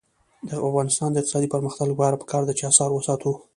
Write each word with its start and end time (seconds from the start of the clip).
د 0.49 0.51
افغانستان 0.67 1.09
د 1.11 1.17
اقتصادي 1.19 1.47
پرمختګ 1.55 1.85
لپاره 1.89 2.19
پکار 2.21 2.43
ده 2.45 2.53
چې 2.57 2.63
اثار 2.71 2.89
وساتو. 2.93 3.31